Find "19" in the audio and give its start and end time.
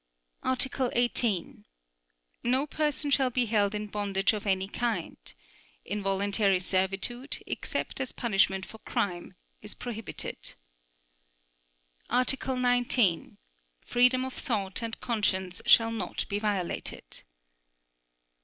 12.55-13.37